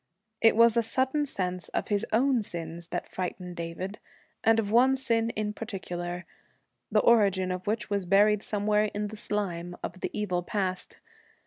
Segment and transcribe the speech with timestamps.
[0.41, 3.99] It was a sudden sense of his own sins that frightened David,
[4.43, 6.25] and of one sin in particular,
[6.91, 10.99] the origin of which was buried somewhere in the slime of the evil past.